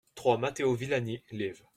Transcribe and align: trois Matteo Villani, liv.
trois 0.15 0.35
Matteo 0.39 0.73
Villani, 0.73 1.21
liv. 1.29 1.61